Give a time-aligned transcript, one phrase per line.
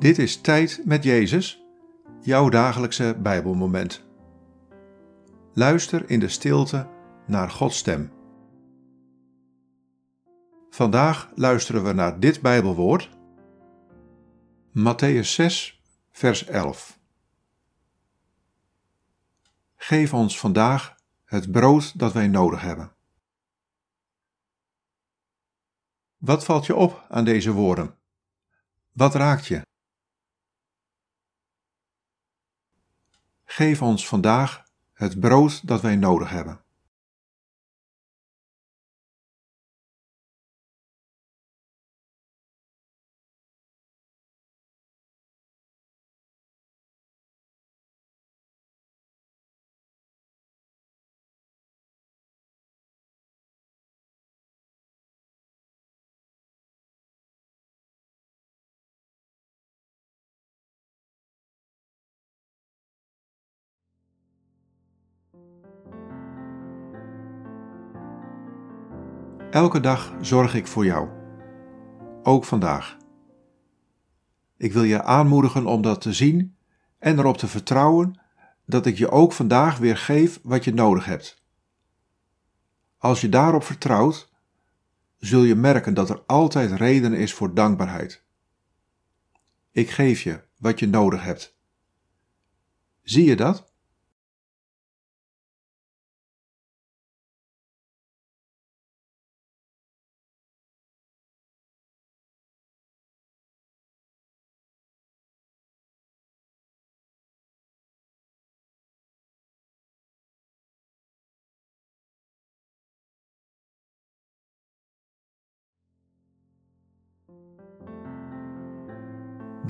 [0.00, 1.64] Dit is Tijd met Jezus,
[2.20, 4.04] jouw dagelijkse Bijbelmoment.
[5.52, 6.88] Luister in de stilte
[7.26, 8.12] naar Gods stem.
[10.70, 13.10] Vandaag luisteren we naar dit Bijbelwoord,
[14.78, 16.98] Matthäus 6, vers 11.
[19.76, 20.94] Geef ons vandaag
[21.24, 22.92] het brood dat wij nodig hebben.
[26.16, 27.98] Wat valt je op aan deze woorden?
[28.92, 29.68] Wat raakt je?
[33.52, 36.60] Geef ons vandaag het brood dat wij nodig hebben.
[69.50, 71.08] Elke dag zorg ik voor jou.
[72.22, 72.96] Ook vandaag.
[74.56, 76.56] Ik wil je aanmoedigen om dat te zien
[76.98, 78.20] en erop te vertrouwen
[78.66, 81.42] dat ik je ook vandaag weer geef wat je nodig hebt.
[82.98, 84.32] Als je daarop vertrouwt,
[85.18, 88.22] zul je merken dat er altijd reden is voor dankbaarheid.
[89.70, 91.58] Ik geef je wat je nodig hebt.
[93.02, 93.69] Zie je dat?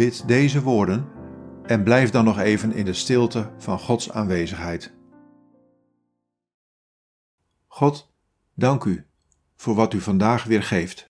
[0.00, 1.08] Bid deze woorden
[1.66, 4.94] en blijf dan nog even in de stilte van Gods aanwezigheid.
[7.66, 8.12] God,
[8.54, 9.06] dank u
[9.56, 11.09] voor wat u vandaag weer geeft.